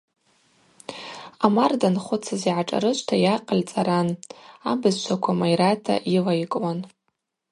Омар 1.45 1.71
данхвыцыз 1.81 2.41
йгӏашӏарышвта 2.51 3.15
йакъыль 3.25 3.67
цӏаран, 3.69 4.09
абызшваква 4.69 5.31
майрата 5.39 5.95
йылайкӏуан. 6.11 6.79